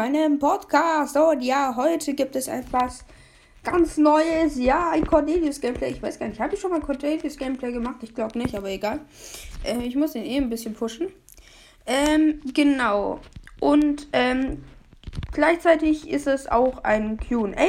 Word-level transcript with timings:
meinem 0.00 0.38
Podcast. 0.38 1.14
Und 1.14 1.42
ja, 1.42 1.74
heute 1.76 2.14
gibt 2.14 2.34
es 2.34 2.48
etwas 2.48 3.04
ganz 3.62 3.98
Neues. 3.98 4.56
Ja, 4.56 4.90
ein 4.92 5.06
Cornelius 5.06 5.60
Gameplay. 5.60 5.90
Ich 5.90 6.02
weiß 6.02 6.18
gar 6.18 6.26
nicht, 6.26 6.40
habe 6.40 6.54
ich 6.54 6.60
schon 6.60 6.70
mal 6.70 6.80
Cornelius 6.80 7.36
Gameplay 7.36 7.70
gemacht? 7.70 7.96
Ich 8.00 8.14
glaube 8.14 8.38
nicht, 8.38 8.54
aber 8.54 8.70
egal. 8.70 9.00
Äh, 9.62 9.82
ich 9.82 9.96
muss 9.96 10.14
ihn 10.14 10.24
eh 10.24 10.38
ein 10.38 10.48
bisschen 10.48 10.72
pushen. 10.72 11.08
Ähm, 11.84 12.40
genau. 12.54 13.20
Und 13.60 14.08
ähm, 14.14 14.64
gleichzeitig 15.32 16.08
ist 16.08 16.26
es 16.26 16.46
auch 16.46 16.82
ein 16.82 17.18
QA. 17.18 17.68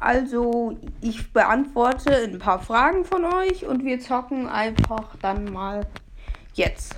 Also, 0.00 0.78
ich 1.02 1.30
beantworte 1.30 2.16
ein 2.16 2.38
paar 2.38 2.62
Fragen 2.62 3.04
von 3.04 3.26
euch 3.26 3.66
und 3.66 3.84
wir 3.84 4.00
zocken 4.00 4.48
einfach 4.48 5.14
dann 5.20 5.52
mal 5.52 5.86
jetzt. 6.54 6.94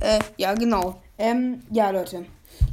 Äh, 0.00 0.18
ja, 0.38 0.54
genau. 0.54 1.02
Ähm, 1.18 1.60
ja, 1.70 1.90
Leute. 1.90 2.24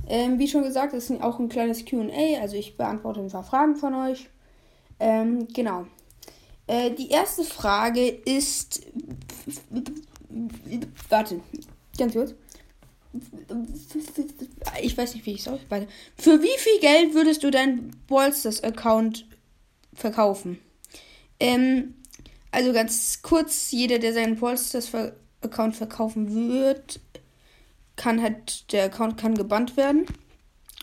Ähm, 0.08 0.40
wie 0.40 0.48
schon 0.48 0.64
gesagt, 0.64 0.94
das 0.94 1.10
ist 1.10 1.22
auch 1.22 1.40
ein 1.40 1.50
kleines 1.50 1.86
QA. 1.86 2.40
Also 2.42 2.56
ich 2.56 2.78
beantworte 2.78 3.22
ein 3.22 3.30
paar 3.30 3.44
Fragen 3.44 3.76
von 3.76 3.94
euch. 3.96 4.30
Ähm, 5.00 5.48
genau. 5.54 5.88
Äh, 6.68 6.92
die 6.92 7.10
erste 7.10 7.44
Frage 7.44 8.08
ist. 8.08 8.82
Warte, 11.10 11.42
ganz 11.98 12.14
kurz. 12.14 12.34
Ich 14.82 14.98
weiß 14.98 15.16
nicht, 15.16 15.26
wie 15.26 15.34
ich 15.34 15.40
es 15.40 15.48
ausspreche. 15.48 15.88
Für 16.18 16.42
wie 16.42 16.58
viel 16.58 16.80
Geld 16.82 17.14
würdest 17.14 17.44
du 17.44 17.52
deinen 17.52 17.92
Ballsters-Account 18.08 19.26
verkaufen? 19.94 20.60
Ähm, 21.40 21.96
also 22.52 22.74
ganz 22.74 23.22
kurz, 23.22 23.72
jeder, 23.72 24.00
der 24.00 24.14
seinen 24.14 24.38
Ballsters-Account 24.38 25.76
verkaufen 25.76 26.34
wird, 26.34 27.00
kann 27.96 28.22
halt, 28.22 28.72
der 28.72 28.86
Account 28.86 29.18
kann 29.18 29.36
gebannt 29.36 29.78
werden. 29.78 30.06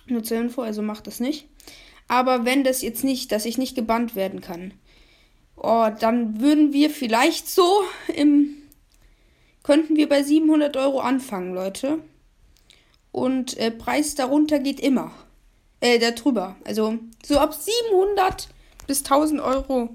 Nur 0.06 0.22
zur 0.22 0.38
Info, 0.38 0.62
also 0.62 0.82
macht 0.82 1.06
das 1.06 1.20
nicht. 1.20 1.48
Aber 2.08 2.44
wenn 2.44 2.64
das 2.64 2.82
jetzt 2.82 3.04
nicht, 3.04 3.32
dass 3.32 3.44
ich 3.44 3.58
nicht 3.58 3.74
gebannt 3.74 4.14
werden 4.14 4.40
kann, 4.40 4.74
oh, 5.56 5.88
dann 5.98 6.40
würden 6.40 6.72
wir 6.72 6.90
vielleicht 6.90 7.48
so 7.48 7.82
im, 8.14 8.54
könnten 9.62 9.96
wir 9.96 10.08
bei 10.08 10.22
700 10.22 10.76
Euro 10.76 11.00
anfangen, 11.00 11.54
Leute. 11.54 12.00
Und 13.12 13.56
äh, 13.58 13.70
Preis 13.70 14.14
darunter 14.14 14.58
geht 14.58 14.80
immer. 14.80 15.12
Äh, 15.80 15.98
darüber. 15.98 16.56
Also 16.64 16.98
so 17.24 17.38
ab 17.38 17.54
700 17.54 18.48
bis 18.86 19.00
1000 19.00 19.40
Euro 19.40 19.90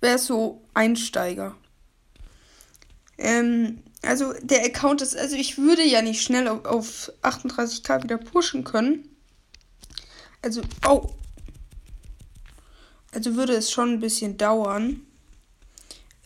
wäre 0.00 0.18
so 0.18 0.62
Einsteiger. 0.72 1.56
Ähm, 3.18 3.82
also 4.02 4.32
der 4.42 4.64
Account 4.64 5.02
ist, 5.02 5.16
also 5.16 5.36
ich 5.36 5.58
würde 5.58 5.84
ja 5.84 6.02
nicht 6.02 6.22
schnell 6.22 6.48
auf, 6.48 6.64
auf 6.64 7.12
38k 7.22 8.02
wieder 8.02 8.18
pushen 8.18 8.64
können. 8.64 9.08
Also, 10.42 10.62
oh. 10.88 11.10
Also 13.12 13.34
würde 13.34 13.54
es 13.54 13.70
schon 13.70 13.94
ein 13.94 14.00
bisschen 14.00 14.36
dauern, 14.36 15.00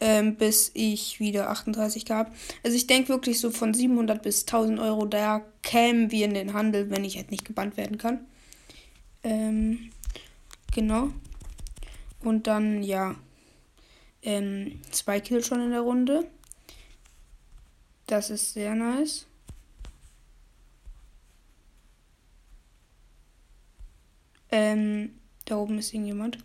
ähm, 0.00 0.36
bis 0.36 0.70
ich 0.74 1.18
wieder 1.18 1.50
38k 1.50 2.14
habe. 2.14 2.32
Also 2.62 2.76
ich 2.76 2.86
denke 2.86 3.08
wirklich 3.08 3.40
so 3.40 3.50
von 3.50 3.74
700 3.74 4.22
bis 4.22 4.42
1000 4.42 4.78
Euro, 4.78 5.06
da 5.06 5.42
kämen 5.62 6.10
wir 6.10 6.26
in 6.26 6.34
den 6.34 6.52
Handel, 6.52 6.90
wenn 6.90 7.04
ich 7.04 7.16
halt 7.16 7.30
nicht 7.30 7.44
gebannt 7.44 7.76
werden 7.76 7.98
kann. 7.98 8.26
Ähm, 9.24 9.90
genau. 10.72 11.08
Und 12.20 12.46
dann, 12.46 12.82
ja, 12.82 13.14
ähm, 14.22 14.80
zwei 14.90 15.20
Kills 15.20 15.46
schon 15.46 15.60
in 15.60 15.70
der 15.70 15.80
Runde. 15.80 16.26
Das 18.06 18.30
ist 18.30 18.52
sehr 18.52 18.74
nice. 18.74 19.26
Ähm, 24.50 25.18
da 25.46 25.56
oben 25.56 25.78
ist 25.78 25.92
irgendjemand. 25.92 26.38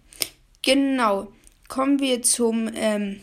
Genau. 0.61 1.31
Kommen 1.67 1.99
wir 1.99 2.23
zum 2.23 2.69
ähm, 2.73 3.21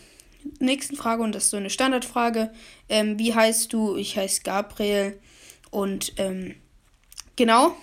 nächsten 0.60 0.96
Frage 0.96 1.22
und 1.22 1.34
das 1.34 1.44
ist 1.44 1.50
so 1.50 1.56
eine 1.56 1.70
Standardfrage. 1.70 2.52
Ähm, 2.88 3.18
wie 3.18 3.34
heißt 3.34 3.72
du? 3.72 3.96
Ich 3.96 4.16
heiße 4.16 4.42
Gabriel. 4.42 5.18
Und 5.70 6.12
ähm, 6.18 6.54
genau. 7.34 7.74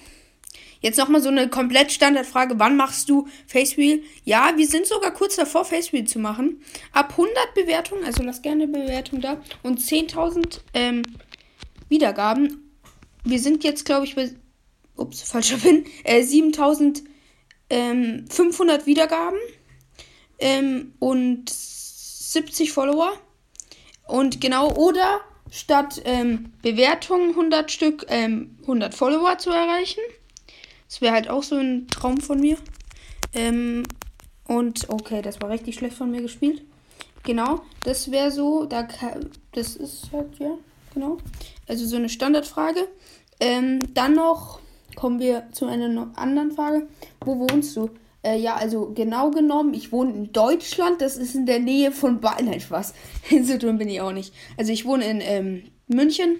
Jetzt 0.83 0.97
nochmal 0.97 1.21
so 1.21 1.29
eine 1.29 1.49
komplett 1.49 1.93
Standardfrage. 1.93 2.59
Wann 2.59 2.75
machst 2.75 3.09
du 3.09 3.25
Facewheel? 3.47 4.03
Ja, 4.25 4.51
wir 4.57 4.67
sind 4.67 4.85
sogar 4.85 5.11
kurz 5.11 5.37
davor, 5.37 5.63
Facewheel 5.63 6.03
zu 6.03 6.19
machen. 6.19 6.61
Ab 6.91 7.11
100 7.11 7.53
Bewertungen, 7.55 8.03
also 8.03 8.21
lass 8.21 8.41
gerne 8.41 8.67
Bewertung 8.67 9.21
da. 9.21 9.41
Und 9.63 9.79
10.000 9.79 10.59
ähm, 10.73 11.03
Wiedergaben. 11.87 12.69
Wir 13.23 13.39
sind 13.39 13.63
jetzt, 13.63 13.85
glaube 13.85 14.05
ich, 14.05 14.15
bei. 14.15 14.31
Ups, 14.97 15.21
falscher 15.21 15.57
Pin. 15.57 15.85
Äh, 16.03 16.21
7.500 16.21 17.03
ähm, 17.69 18.25
Wiedergaben. 18.85 19.39
Ähm, 20.37 20.95
und 20.99 21.49
70 21.49 22.73
Follower. 22.73 23.13
Und 24.05 24.41
genau, 24.41 24.73
oder 24.73 25.21
statt 25.49 26.01
ähm, 26.03 26.51
Bewertungen 26.61 27.29
100 27.29 27.71
Stück, 27.71 28.05
100 28.09 28.59
ähm, 28.67 28.91
Follower 28.91 29.37
zu 29.37 29.49
erreichen. 29.49 30.01
Das 30.93 31.01
wäre 31.01 31.13
halt 31.15 31.27
auch 31.27 31.41
so 31.41 31.55
ein 31.55 31.87
Traum 31.87 32.21
von 32.21 32.39
mir. 32.39 32.55
Ähm, 33.33 33.81
und 34.45 34.87
okay, 34.89 35.23
das 35.23 35.41
war 35.41 35.49
richtig 35.49 35.73
schlecht 35.73 35.97
von 35.97 36.11
mir 36.11 36.21
gespielt. 36.21 36.61
Genau, 37.23 37.63
das 37.83 38.11
wäre 38.11 38.29
so, 38.29 38.65
da 38.65 38.87
das 39.53 39.75
ist 39.75 40.11
halt, 40.13 40.37
ja, 40.37 40.55
genau. 40.93 41.17
Also 41.67 41.87
so 41.87 41.95
eine 41.95 42.09
Standardfrage. 42.09 42.87
Ähm, 43.39 43.79
dann 43.95 44.13
noch 44.13 44.59
kommen 44.95 45.19
wir 45.19 45.47
zu 45.51 45.65
einer 45.65 46.11
anderen 46.15 46.51
Frage. 46.51 46.87
Wo 47.21 47.39
wohnst 47.39 47.75
du? 47.75 47.89
Äh, 48.21 48.37
ja, 48.37 48.55
also 48.55 48.91
genau 48.93 49.31
genommen, 49.31 49.73
ich 49.73 49.91
wohne 49.91 50.13
in 50.13 50.31
Deutschland. 50.31 51.01
Das 51.01 51.17
ist 51.17 51.33
in 51.33 51.47
der 51.47 51.57
Nähe 51.57 51.91
von 51.91 52.21
Bayern. 52.21 52.45
Nein, 52.45 52.61
Spaß. 52.61 52.93
so 53.41 53.57
dumm 53.57 53.79
bin 53.79 53.89
ich 53.89 53.99
auch 53.99 54.11
nicht. 54.11 54.31
Also 54.57 54.71
ich 54.71 54.85
wohne 54.85 55.09
in 55.09 55.21
ähm, 55.21 55.63
München. 55.87 56.35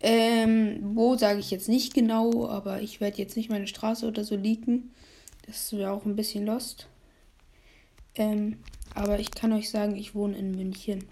Ähm, 0.00 0.80
wo 0.94 1.16
sage 1.16 1.40
ich 1.40 1.50
jetzt 1.50 1.68
nicht 1.68 1.94
genau, 1.94 2.48
aber 2.48 2.82
ich 2.82 3.00
werde 3.00 3.18
jetzt 3.18 3.36
nicht 3.36 3.50
meine 3.50 3.66
Straße 3.66 4.06
oder 4.06 4.24
so 4.24 4.36
leaken. 4.36 4.92
Das 5.46 5.72
wäre 5.72 5.92
auch 5.92 6.04
ein 6.04 6.16
bisschen 6.16 6.44
lost. 6.44 6.88
Ähm, 8.14 8.58
aber 8.94 9.18
ich 9.18 9.30
kann 9.30 9.52
euch 9.52 9.70
sagen, 9.70 9.96
ich 9.96 10.14
wohne 10.14 10.36
in 10.36 10.52
München. 10.52 11.04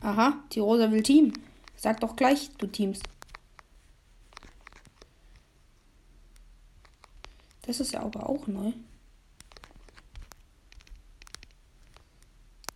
Aha, 0.00 0.42
die 0.52 0.60
Rosa 0.60 0.90
will 0.90 1.02
Team. 1.02 1.32
Sag 1.76 2.00
doch 2.00 2.16
gleich, 2.16 2.50
du 2.58 2.66
Teams. 2.66 3.00
Das 7.62 7.80
ist 7.80 7.92
ja 7.92 8.00
aber 8.00 8.28
auch 8.28 8.46
neu. 8.46 8.72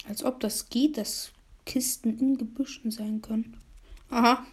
Als 0.09 0.25
ob 0.25 0.41
das 0.41 0.69
geht, 0.69 0.97
dass 0.97 1.31
Kisten 1.65 2.19
in 2.19 2.37
Gebüschen 2.37 2.91
sein 2.91 3.23
können. 3.23 3.57
Aha. 4.11 4.45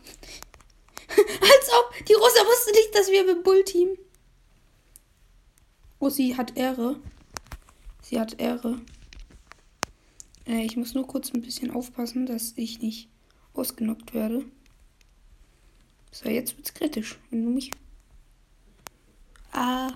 Als 1.10 1.72
ob. 1.74 2.06
Die 2.06 2.14
Rosa 2.14 2.46
wusste 2.46 2.72
nicht, 2.72 2.96
dass 2.96 3.10
wir 3.10 3.26
mit 3.26 3.44
Bullteam. 3.44 3.98
Oh, 6.00 6.10
sie 6.10 6.38
hat 6.38 6.56
Ehre. 6.56 7.00
Sie 8.02 8.20
hat 8.20 8.40
Ehre. 8.40 8.80
Äh, 10.46 10.64
ich 10.64 10.78
muss 10.78 10.94
nur 10.94 11.08
kurz 11.08 11.34
ein 11.34 11.42
bisschen 11.42 11.72
aufpassen, 11.72 12.26
dass 12.26 12.54
ich 12.56 12.82
nicht 12.82 13.10
ausgenockt 13.54 14.14
werde. 14.14 14.46
So, 16.12 16.30
jetzt 16.30 16.56
wird's 16.56 16.74
kritisch, 16.74 17.18
wenn 17.30 17.44
du 17.44 17.50
mich. 17.50 17.72
Ah. 19.52 19.92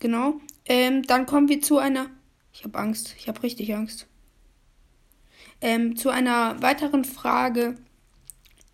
Genau. 0.00 0.40
Ähm, 0.64 1.02
dann 1.04 1.26
kommen 1.26 1.48
wir 1.48 1.62
zu 1.62 1.78
einer. 1.78 2.10
Ich 2.52 2.64
habe 2.64 2.78
Angst. 2.78 3.14
Ich 3.18 3.28
habe 3.28 3.42
richtig 3.42 3.74
Angst. 3.74 4.06
Ähm, 5.60 5.96
zu 5.96 6.10
einer 6.10 6.60
weiteren 6.62 7.04
Frage. 7.04 7.76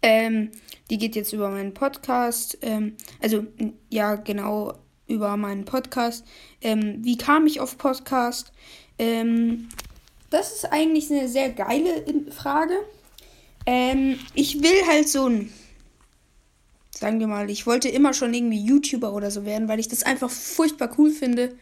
Ähm, 0.02 0.50
die 0.90 0.98
geht 0.98 1.16
jetzt 1.16 1.32
über 1.32 1.48
meinen 1.50 1.74
Podcast. 1.74 2.58
Ähm, 2.62 2.96
also, 3.20 3.44
ja, 3.90 4.14
genau, 4.14 4.74
über 5.06 5.36
meinen 5.36 5.64
Podcast. 5.64 6.24
Ähm, 6.60 7.04
wie 7.04 7.16
kam 7.16 7.46
ich 7.46 7.60
auf 7.60 7.78
Podcast? 7.78 8.52
Ähm, 8.98 9.68
das 10.30 10.52
ist 10.52 10.72
eigentlich 10.72 11.10
eine 11.10 11.28
sehr 11.28 11.50
geile 11.50 12.04
Frage. 12.30 12.74
Ähm, 13.64 14.18
ich 14.34 14.62
will 14.62 14.86
halt 14.86 15.08
so 15.08 15.28
ein. 15.28 15.52
Sagen 16.90 17.20
wir 17.20 17.26
mal, 17.26 17.50
ich 17.50 17.66
wollte 17.66 17.90
immer 17.90 18.14
schon 18.14 18.32
irgendwie 18.32 18.60
YouTuber 18.60 19.12
oder 19.12 19.30
so 19.30 19.44
werden, 19.44 19.68
weil 19.68 19.80
ich 19.80 19.88
das 19.88 20.02
einfach 20.02 20.30
furchtbar 20.30 20.94
cool 20.96 21.10
finde 21.10 21.54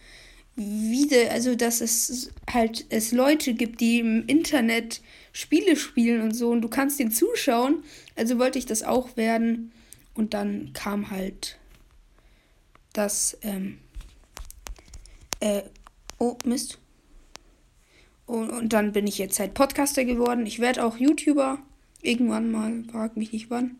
wie 0.56 1.06
de, 1.06 1.28
also 1.28 1.54
dass 1.56 1.80
es 1.80 2.30
halt 2.50 2.86
es 2.88 3.12
Leute 3.12 3.54
gibt, 3.54 3.80
die 3.80 3.98
im 4.00 4.26
Internet 4.26 5.00
Spiele 5.32 5.76
spielen 5.76 6.22
und 6.22 6.32
so 6.32 6.50
und 6.50 6.62
du 6.62 6.68
kannst 6.68 7.00
den 7.00 7.10
zuschauen. 7.10 7.82
Also 8.16 8.38
wollte 8.38 8.58
ich 8.58 8.66
das 8.66 8.82
auch 8.82 9.16
werden 9.16 9.72
und 10.14 10.34
dann 10.34 10.72
kam 10.72 11.10
halt 11.10 11.58
das 12.92 13.36
ähm, 13.42 13.78
äh, 15.40 15.62
oh 16.18 16.36
Mist 16.44 16.78
und, 18.26 18.50
und 18.50 18.72
dann 18.72 18.92
bin 18.92 19.06
ich 19.06 19.18
jetzt 19.18 19.38
halt 19.38 19.54
Podcaster 19.54 20.04
geworden. 20.04 20.46
Ich 20.46 20.60
werde 20.60 20.84
auch 20.84 20.96
YouTuber 20.96 21.58
irgendwann 22.00 22.50
mal, 22.50 22.84
frag 22.90 23.16
mich 23.16 23.32
nicht 23.32 23.50
wann. 23.50 23.76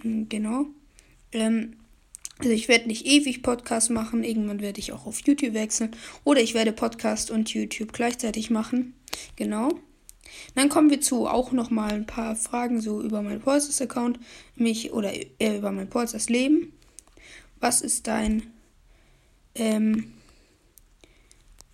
Hm, 0.00 0.28
genau. 0.28 0.66
Ähm, 1.32 1.76
also 2.38 2.50
ich 2.50 2.68
werde 2.68 2.86
nicht 2.86 3.06
ewig 3.06 3.42
Podcast 3.42 3.90
machen. 3.90 4.22
Irgendwann 4.22 4.60
werde 4.60 4.78
ich 4.78 4.92
auch 4.92 5.06
auf 5.06 5.20
YouTube 5.26 5.54
wechseln. 5.54 5.92
Oder 6.24 6.42
ich 6.42 6.54
werde 6.54 6.72
Podcast 6.72 7.30
und 7.30 7.52
YouTube 7.52 7.92
gleichzeitig 7.92 8.50
machen. 8.50 8.94
Genau. 9.36 9.70
Dann 10.54 10.68
kommen 10.68 10.90
wir 10.90 11.00
zu 11.00 11.26
auch 11.26 11.52
noch 11.52 11.70
mal 11.70 11.92
ein 11.92 12.06
paar 12.06 12.36
Fragen 12.36 12.80
so 12.80 13.00
über 13.00 13.22
mein 13.22 13.40
Polsters 13.40 13.80
Account, 13.80 14.18
mich 14.54 14.92
oder 14.92 15.12
äh, 15.14 15.56
über 15.56 15.72
mein 15.72 15.88
Polsters 15.88 16.28
Leben. 16.28 16.72
Was 17.58 17.80
ist 17.80 18.06
dein 18.06 18.42
ähm, 19.54 20.12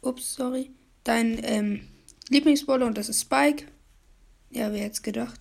ups, 0.01 0.35
sorry, 0.35 0.71
dein 1.03 1.41
ähm, 1.43 1.81
Lieblingsbrawler 2.29 2.87
und 2.87 2.99
das 2.99 3.09
ist 3.09 3.23
Spike. 3.23 3.67
Ja, 4.51 4.73
wer 4.73 4.83
hätte 4.83 5.03
gedacht? 5.03 5.41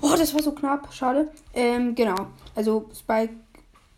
Oh, 0.00 0.14
das 0.16 0.34
war 0.34 0.42
so 0.42 0.52
knapp. 0.52 0.92
Schade. 0.94 1.30
Ähm, 1.54 1.94
genau. 1.94 2.28
Also 2.54 2.90
Spike. 2.94 3.34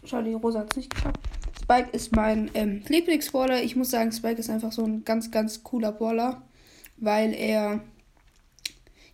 Schade, 0.04 0.28
die 0.28 0.34
Rosa 0.34 0.60
hat 0.60 0.70
es 0.70 0.76
nicht 0.76 0.94
geschafft. 0.94 1.18
Spike 1.60 1.90
ist 1.90 2.14
mein 2.14 2.50
ähm, 2.54 2.82
Lieblingsballer. 2.86 3.62
Ich 3.62 3.76
muss 3.76 3.90
sagen, 3.90 4.12
Spike 4.12 4.38
ist 4.38 4.50
einfach 4.50 4.72
so 4.72 4.84
ein 4.84 5.04
ganz, 5.04 5.30
ganz 5.30 5.62
cooler 5.62 5.92
Baller. 5.92 6.42
Weil 6.96 7.34
er. 7.34 7.80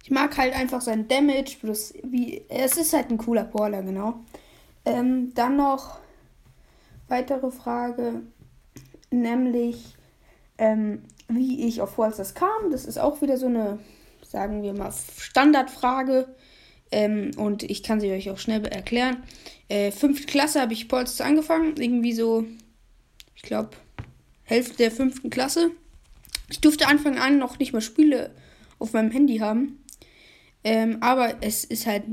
Ich 0.04 0.10
mag 0.10 0.36
halt 0.36 0.54
einfach 0.54 0.80
sein 0.80 1.08
Damage. 1.08 1.56
Plus 1.60 1.94
wie, 2.02 2.44
es 2.48 2.76
ist 2.76 2.92
halt 2.92 3.10
ein 3.10 3.18
cooler 3.18 3.44
Baller, 3.44 3.82
genau. 3.82 4.20
Ähm, 4.84 5.32
dann 5.34 5.56
noch 5.56 5.98
weitere 7.08 7.50
Frage. 7.50 8.22
Nämlich, 9.10 9.96
ähm, 10.58 11.02
wie 11.28 11.66
ich 11.66 11.80
auf 11.80 11.98
Wallsters 11.98 12.34
kam. 12.34 12.70
Das 12.70 12.84
ist 12.84 12.98
auch 12.98 13.22
wieder 13.22 13.36
so 13.36 13.46
eine, 13.46 13.78
sagen 14.22 14.62
wir 14.62 14.74
mal, 14.74 14.92
Standardfrage. 14.92 16.34
Ähm, 16.92 17.32
und 17.36 17.62
ich 17.64 17.82
kann 17.82 18.00
sie 18.00 18.12
euch 18.12 18.30
auch 18.30 18.38
schnell 18.38 18.64
erklären. 18.66 19.24
Äh, 19.68 19.90
fünfte 19.90 20.26
Klasse 20.26 20.60
habe 20.60 20.74
ich 20.74 20.88
Polster 20.88 21.24
angefangen. 21.24 21.74
Irgendwie 21.76 22.12
so, 22.12 22.44
ich 23.34 23.42
glaube, 23.42 23.70
Hälfte 24.44 24.76
der 24.76 24.90
fünften 24.90 25.30
Klasse. 25.30 25.70
Ich 26.50 26.60
durfte 26.60 26.86
Anfang 26.86 27.18
an 27.18 27.38
noch 27.38 27.58
nicht 27.58 27.72
mal 27.72 27.80
Spiele 27.80 28.30
auf 28.78 28.92
meinem 28.92 29.10
Handy 29.10 29.38
haben. 29.38 29.82
Ähm, 30.64 30.98
aber 31.00 31.36
es 31.40 31.64
ist 31.64 31.86
halt 31.86 32.04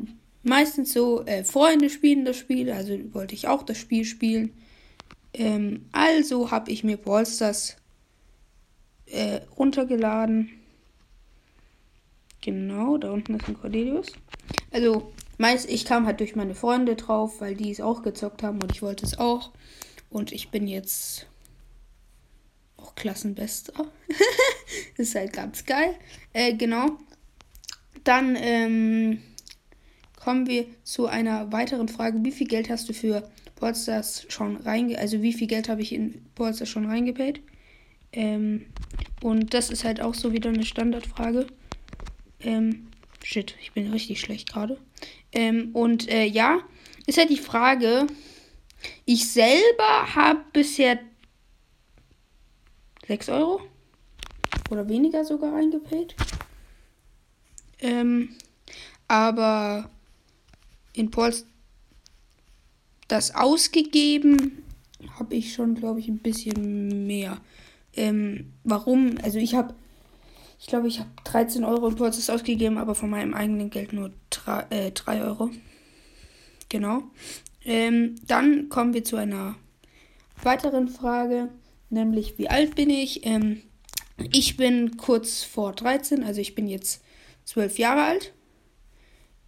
meistens 0.44 0.94
so, 0.94 1.26
äh, 1.26 1.44
Freunde 1.44 1.90
spielen 1.90 2.26
das 2.26 2.38
Spiel, 2.38 2.72
also 2.72 2.98
wollte 3.14 3.36
ich 3.36 3.48
auch 3.48 3.64
das 3.64 3.78
Spiel 3.78 4.06
spielen. 4.06 4.54
Ähm, 5.34 5.86
also 5.92 6.52
habe 6.52 6.72
ich 6.72 6.84
mir 6.84 6.98
Ballstars 6.98 7.78
äh, 9.06 9.42
runtergeladen. 9.58 10.50
Genau, 12.42 12.98
da 12.98 13.12
unten 13.12 13.36
ist 13.36 13.48
ein 13.48 13.60
Cordelius. 13.60 14.08
Also, 14.72 15.12
meist, 15.38 15.70
ich 15.70 15.86
kam 15.86 16.06
halt 16.06 16.20
durch 16.20 16.36
meine 16.36 16.56
Freunde 16.56 16.96
drauf, 16.96 17.42
weil 17.42 17.56
die 17.56 17.72
es 17.72 17.82
auch 17.82 18.02
gezockt 18.02 18.44
haben 18.44 18.62
und 18.62 18.72
ich 18.72 18.82
wollte 18.82 19.06
es 19.06 19.18
auch. 19.18 19.52
Und 20.10 20.32
ich 20.32 20.50
bin 20.50 20.68
jetzt 20.68 21.28
auch 22.78 22.96
Klassenbester. 22.96 23.74
ist 24.98 25.16
halt 25.16 25.34
ganz 25.34 25.66
geil. 25.66 25.96
Äh, 26.34 26.56
genau. 26.56 26.98
Dann 28.04 28.36
ähm, 28.40 29.22
kommen 30.16 30.48
wir 30.48 30.66
zu 30.84 31.08
einer 31.08 31.52
weiteren 31.52 31.88
Frage. 31.90 32.24
Wie 32.24 32.32
viel 32.32 32.48
Geld 32.48 32.70
hast 32.70 32.90
du 32.90 32.94
für 32.94 33.30
Polsters 33.56 34.26
schon 34.30 34.58
reinge... 34.58 34.98
Also 34.98 35.22
wie 35.22 35.34
viel 35.34 35.48
Geld 35.48 35.70
habe 35.70 35.82
ich 35.82 35.94
in 35.94 36.26
Polsters 36.36 36.70
schon 36.70 36.86
reingepayt? 36.86 37.42
Ähm, 38.12 38.66
und 39.22 39.54
das 39.54 39.70
ist 39.70 39.84
halt 39.84 40.02
auch 40.02 40.14
so 40.14 40.32
wieder 40.34 40.50
eine 40.50 40.66
Standardfrage. 40.66 41.48
Ähm, 42.42 42.88
shit, 43.24 43.56
ich 43.62 43.72
bin 43.74 43.92
richtig 43.92 44.20
schlecht 44.20 44.52
gerade. 44.52 44.78
Ähm, 45.32 45.70
und 45.74 46.10
äh, 46.10 46.26
ja, 46.26 46.60
ist 47.06 47.18
halt 47.18 47.30
die 47.30 47.38
Frage, 47.38 48.08
ich 49.06 49.32
selber 49.32 50.16
habe 50.16 50.42
bisher 50.54 51.00
6 53.08 53.30
Euro 53.30 53.62
oder 54.70 54.88
weniger 54.88 55.26
sogar 55.26 55.54
reingepayt. 55.54 56.16
Ähm, 57.80 58.36
aber 59.08 59.90
in 60.94 61.10
Pauls 61.10 61.46
das 63.08 63.34
ausgegeben 63.34 64.64
habe 65.18 65.36
ich 65.36 65.54
schon, 65.54 65.76
glaube 65.76 66.00
ich, 66.00 66.08
ein 66.08 66.20
bisschen 66.20 67.08
mehr. 67.08 67.42
Ähm, 67.96 68.54
warum? 68.64 69.18
Also 69.24 69.40
ich 69.40 69.56
habe, 69.56 69.74
ich 70.60 70.68
glaube, 70.68 70.88
ich 70.88 71.00
habe 71.00 71.10
13 71.24 71.64
Euro 71.64 71.88
in 71.88 71.96
Prozess 71.96 72.30
ausgegeben, 72.30 72.78
aber 72.78 72.94
von 72.94 73.10
meinem 73.10 73.34
eigenen 73.34 73.70
Geld 73.70 73.94
nur 73.94 74.12
3, 74.30 74.66
äh, 74.70 74.92
3 74.92 75.24
Euro. 75.24 75.52
Genau. 76.68 77.04
Ähm, 77.64 78.16
dann 78.28 78.70
kommen 78.70 78.94
wir 78.94 79.04
zu 79.04 79.16
einer 79.16 79.56
weiteren 80.44 80.90
Frage, 80.90 81.50
nämlich 81.90 82.38
wie 82.38 82.50
alt 82.50 82.76
bin 82.76 82.90
ich? 82.90 83.26
Ähm, 83.26 83.62
ich 84.32 84.58
bin 84.58 84.98
kurz 84.98 85.44
vor 85.44 85.72
13, 85.74 86.24
also 86.24 86.42
ich 86.42 86.56
bin 86.56 86.68
jetzt 86.68 87.04
12 87.46 87.80
Jahre 87.80 88.04
alt. 88.04 88.34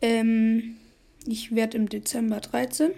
Ähm, 0.02 0.78
ich 1.26 1.54
werde 1.54 1.78
im 1.78 1.90
Dezember 1.90 2.40
13. 2.40 2.92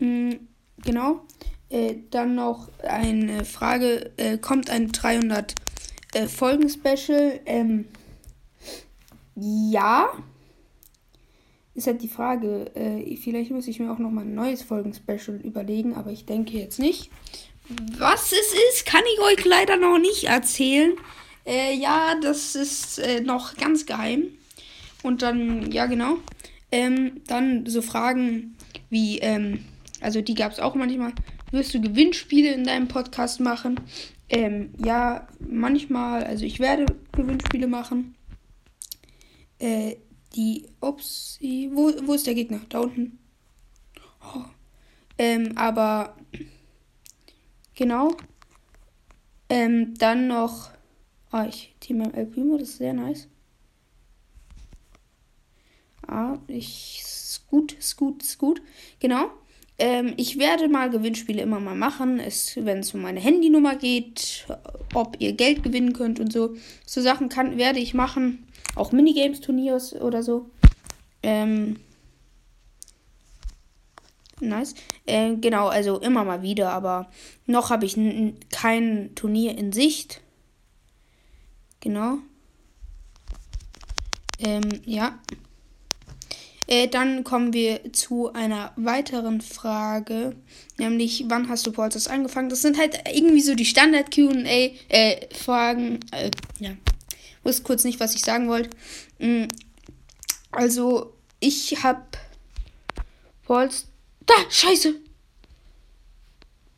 Mhm, 0.00 0.48
genau. 0.82 1.20
Äh, 1.68 1.96
dann 2.10 2.34
noch 2.34 2.70
eine 2.82 3.44
Frage: 3.44 4.12
äh, 4.16 4.38
Kommt 4.38 4.70
ein 4.70 4.88
300 4.88 5.54
äh, 6.14 6.26
Folgen-Special? 6.26 7.40
Ähm, 7.46 7.86
ja. 9.34 10.10
Ist 11.74 11.86
halt 11.86 12.02
die 12.02 12.08
Frage. 12.08 12.74
Äh, 12.74 13.16
vielleicht 13.16 13.50
muss 13.50 13.68
ich 13.68 13.78
mir 13.78 13.92
auch 13.92 13.98
noch 13.98 14.10
mal 14.10 14.22
ein 14.22 14.34
neues 14.34 14.62
Folgen-Special 14.62 15.40
überlegen, 15.42 15.94
aber 15.94 16.10
ich 16.10 16.24
denke 16.24 16.56
jetzt 16.58 16.78
nicht. 16.78 17.10
Was 17.98 18.32
es 18.32 18.54
ist, 18.70 18.86
kann 18.86 19.02
ich 19.14 19.20
euch 19.20 19.44
leider 19.44 19.76
noch 19.76 19.98
nicht 19.98 20.24
erzählen. 20.24 20.92
Äh, 21.44 21.74
ja, 21.74 22.14
das 22.20 22.54
ist 22.54 22.98
äh, 22.98 23.20
noch 23.20 23.56
ganz 23.56 23.86
geheim. 23.86 24.24
Und 25.02 25.22
dann, 25.22 25.70
ja, 25.70 25.86
genau. 25.86 26.18
Ähm, 26.72 27.22
dann 27.26 27.66
so 27.66 27.82
Fragen 27.82 28.56
wie, 28.90 29.18
ähm, 29.18 29.64
also 30.00 30.20
die 30.20 30.34
gab 30.34 30.52
es 30.52 30.60
auch 30.60 30.74
manchmal. 30.74 31.12
Wirst 31.50 31.74
du 31.74 31.80
Gewinnspiele 31.80 32.52
in 32.52 32.64
deinem 32.64 32.88
Podcast 32.88 33.40
machen? 33.40 33.80
Ähm, 34.28 34.74
ja, 34.84 35.28
manchmal. 35.38 36.24
Also 36.24 36.44
ich 36.44 36.58
werde 36.58 36.86
Gewinnspiele 37.12 37.66
machen. 37.66 38.14
Äh, 39.58 39.96
die, 40.34 40.66
ups, 40.80 41.38
wo, 41.40 41.92
wo 42.06 42.14
ist 42.14 42.26
der 42.26 42.34
Gegner? 42.34 42.60
Da 42.68 42.80
unten. 42.80 43.18
Oh. 44.20 44.44
Ähm, 45.18 45.56
aber 45.56 46.16
genau. 47.74 48.16
Ähm, 49.48 49.94
dann 49.94 50.26
noch. 50.26 50.70
Ah, 51.30 51.44
oh, 51.44 51.48
ich 51.48 51.74
Team 51.80 52.00
El 52.00 52.26
Primo, 52.26 52.58
das 52.58 52.70
ist 52.70 52.78
sehr 52.78 52.92
nice. 52.92 53.28
Ah, 56.06 56.38
ich. 56.48 57.02
Gut, 57.48 57.74
ist 57.74 57.96
gut. 58.38 58.60
Genau. 58.98 59.30
Ähm, 59.78 60.14
ich 60.16 60.38
werde 60.38 60.68
mal 60.68 60.88
Gewinnspiele 60.88 61.42
immer 61.42 61.60
mal 61.60 61.74
machen, 61.74 62.18
wenn 62.18 62.78
es 62.78 62.94
um 62.94 63.02
meine 63.02 63.20
Handynummer 63.20 63.76
geht, 63.76 64.46
ob 64.94 65.16
ihr 65.18 65.34
Geld 65.34 65.62
gewinnen 65.62 65.92
könnt 65.92 66.18
und 66.18 66.32
so. 66.32 66.56
So 66.86 67.02
Sachen 67.02 67.28
kann, 67.28 67.58
werde 67.58 67.78
ich 67.78 67.92
machen. 67.92 68.46
Auch 68.74 68.92
Minigames-Turniers 68.92 69.94
oder 70.00 70.22
so. 70.22 70.50
Ähm, 71.22 71.76
nice. 74.40 74.74
Äh, 75.04 75.36
genau, 75.36 75.68
also 75.68 76.00
immer 76.00 76.24
mal 76.24 76.42
wieder, 76.42 76.72
aber 76.72 77.10
noch 77.46 77.70
habe 77.70 77.84
ich 77.84 77.98
kein 78.50 79.14
Turnier 79.14 79.56
in 79.58 79.72
Sicht. 79.72 80.20
Genau. 81.80 82.18
Ähm, 84.38 84.62
ja. 84.84 85.18
Äh, 86.66 86.88
dann 86.88 87.22
kommen 87.24 87.52
wir 87.52 87.92
zu 87.92 88.32
einer 88.32 88.72
weiteren 88.76 89.40
Frage, 89.40 90.34
nämlich 90.78 91.24
wann 91.28 91.48
hast 91.48 91.66
du 91.66 91.72
Portals 91.72 92.08
angefangen? 92.08 92.48
Das 92.48 92.62
sind 92.62 92.78
halt 92.78 92.98
irgendwie 93.12 93.40
so 93.40 93.54
die 93.54 93.64
Standard 93.64 94.14
Q&A 94.14 94.44
äh. 94.44 94.72
Äh, 94.88 96.30
ja, 96.58 96.70
wusste 97.44 97.62
kurz 97.62 97.84
nicht, 97.84 98.00
was 98.00 98.14
ich 98.14 98.22
sagen 98.22 98.48
wollte. 98.48 98.70
Mhm. 99.18 99.48
Also 100.50 101.14
ich 101.38 101.82
habe 101.82 102.02
Pauls 103.44 103.86
da 104.26 104.34
Scheiße. 104.50 104.94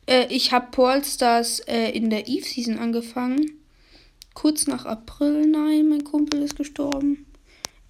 Äh, 0.09 0.27
ich 0.29 0.51
habe 0.51 0.71
Polstars 0.71 1.59
äh, 1.61 1.91
in 1.91 2.09
der 2.09 2.27
Eve 2.27 2.45
Season 2.45 2.79
angefangen. 2.79 3.59
Kurz 4.33 4.67
nach 4.67 4.85
April, 4.85 5.47
nein, 5.47 5.89
mein 5.89 6.03
Kumpel 6.03 6.41
ist 6.41 6.55
gestorben. 6.55 7.25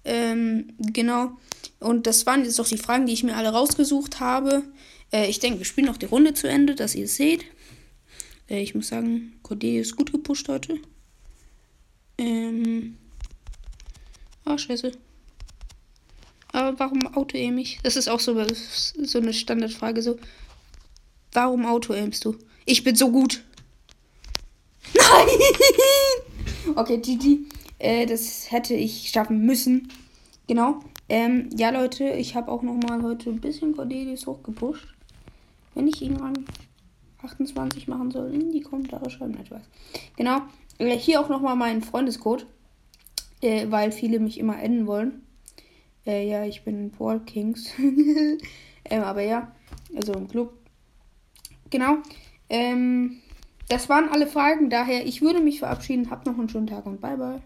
Ähm, 0.04 0.72
genau. 0.78 1.32
Und 1.80 2.06
das 2.06 2.26
waren 2.26 2.44
jetzt 2.44 2.58
doch 2.58 2.68
die 2.68 2.78
Fragen, 2.78 3.06
die 3.06 3.14
ich 3.14 3.24
mir 3.24 3.36
alle 3.36 3.48
rausgesucht 3.48 4.20
habe. 4.20 4.62
Äh, 5.12 5.28
ich 5.28 5.40
denke, 5.40 5.58
wir 5.58 5.66
spielen 5.66 5.86
noch 5.86 5.96
die 5.96 6.06
Runde 6.06 6.34
zu 6.34 6.46
Ende, 6.46 6.74
dass 6.74 6.94
ihr 6.94 7.06
es 7.06 7.16
seht. 7.16 7.44
Äh, 8.48 8.62
ich 8.62 8.74
muss 8.74 8.88
sagen, 8.88 9.38
Cordelia 9.42 9.80
ist 9.80 9.96
gut 9.96 10.12
gepusht 10.12 10.48
heute. 10.48 10.78
Ähm. 12.18 12.98
Ah, 14.44 14.58
scheiße. 14.58 14.92
Aber 16.52 16.78
warum 16.78 17.06
auto-aim 17.14 17.58
ich? 17.58 17.78
Das 17.82 17.96
ist 17.96 18.08
auch 18.08 18.20
so, 18.20 18.36
so 19.02 19.18
eine 19.18 19.32
Standardfrage. 19.32 20.02
So, 20.02 20.18
warum 21.32 21.64
auto-aimst 21.64 22.24
du? 22.24 22.36
Ich 22.66 22.84
bin 22.84 22.94
so 22.94 23.10
gut. 23.10 23.42
Nein! 24.94 26.76
Okay, 26.76 26.98
GG. 26.98 27.38
Äh, 27.78 28.06
das 28.06 28.50
hätte 28.50 28.74
ich 28.74 29.08
schaffen 29.08 29.46
müssen. 29.46 29.90
Genau. 30.46 30.82
Ähm, 31.10 31.48
ja, 31.56 31.70
Leute, 31.70 32.04
ich 32.10 32.36
habe 32.36 32.52
auch 32.52 32.62
noch 32.62 32.76
mal 32.76 33.02
heute 33.02 33.30
ein 33.30 33.40
bisschen 33.40 33.74
Cordelis 33.74 34.28
hochgepusht. 34.28 34.86
Wenn 35.74 35.88
ich 35.88 36.00
ihn 36.02 36.16
ran 36.16 36.46
28 37.20 37.88
machen 37.88 38.12
soll, 38.12 38.32
in 38.32 38.52
die 38.52 38.60
Kommentare 38.60 39.10
schreiben. 39.10 39.36
Etwas. 39.36 39.62
Genau. 40.16 40.42
Äh, 40.78 40.96
hier 40.96 41.20
auch 41.20 41.28
noch 41.28 41.40
mal 41.40 41.56
mein 41.56 41.82
Freundescode. 41.82 42.46
Äh, 43.40 43.66
weil 43.70 43.90
viele 43.90 44.20
mich 44.20 44.38
immer 44.38 44.62
enden 44.62 44.86
wollen. 44.86 45.22
Äh, 46.06 46.28
ja, 46.28 46.44
ich 46.44 46.62
bin 46.62 46.92
Paul 46.92 47.18
Kings. 47.18 47.72
ähm, 48.84 49.02
aber 49.02 49.22
ja, 49.22 49.50
also 49.96 50.12
im 50.12 50.28
Club. 50.28 50.52
Genau. 51.70 51.96
Ähm, 52.48 53.16
das 53.68 53.88
waren 53.88 54.08
alle 54.10 54.28
Fragen. 54.28 54.70
Daher, 54.70 55.04
ich 55.04 55.22
würde 55.22 55.40
mich 55.40 55.58
verabschieden. 55.58 56.08
Habt 56.08 56.26
noch 56.26 56.38
einen 56.38 56.48
schönen 56.48 56.68
Tag 56.68 56.86
und 56.86 57.00
bye 57.00 57.16
bye. 57.16 57.42